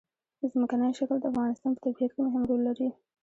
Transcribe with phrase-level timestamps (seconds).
[0.51, 2.89] ځمکنی شکل د افغانستان په طبیعت کې مهم رول لري.